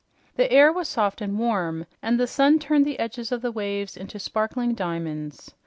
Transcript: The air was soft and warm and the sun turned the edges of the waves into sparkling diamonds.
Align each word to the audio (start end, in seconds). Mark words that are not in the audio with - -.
The 0.35 0.51
air 0.51 0.73
was 0.73 0.89
soft 0.89 1.21
and 1.21 1.37
warm 1.37 1.85
and 2.01 2.19
the 2.19 2.25
sun 2.25 2.57
turned 2.57 2.87
the 2.87 2.97
edges 2.97 3.31
of 3.31 3.43
the 3.43 3.51
waves 3.51 3.95
into 3.95 4.17
sparkling 4.17 4.73
diamonds. 4.73 5.53